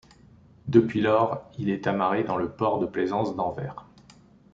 Depuis 0.67 0.99
lors, 0.99 1.43
il 1.59 1.69
est 1.69 1.85
amarré 1.85 2.23
dans 2.23 2.35
le 2.37 2.49
port 2.49 2.79
de 2.79 2.87
plaisance 2.87 3.35
d'Anvers. 3.35 3.85